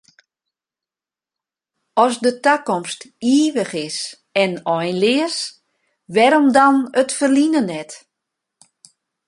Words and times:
As 2.03 2.15
de 2.23 2.31
takomst 2.45 2.99
ivich 3.37 3.73
is 3.87 3.97
en 4.43 4.51
einleas, 4.79 5.35
wêrom 6.15 6.47
dan 6.55 6.75
it 7.01 7.09
ferline 7.17 7.61
net? 7.69 7.91